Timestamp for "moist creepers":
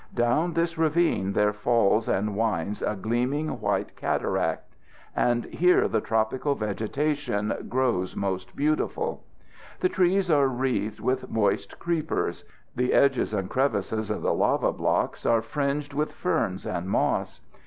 11.29-12.45